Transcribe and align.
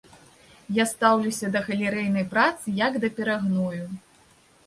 Я 0.75 0.85
стаўлюся 0.91 1.47
да 1.57 1.59
галерэйнай 1.67 2.25
працы 2.33 2.65
як 2.79 2.93
да 3.03 3.07
перагною. 3.19 3.83